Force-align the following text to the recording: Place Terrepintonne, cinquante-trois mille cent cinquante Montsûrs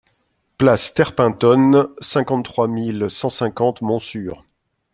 Place 0.57 0.95
Terrepintonne, 0.95 1.87
cinquante-trois 1.99 2.67
mille 2.67 3.05
cent 3.11 3.29
cinquante 3.29 3.83
Montsûrs 3.83 4.43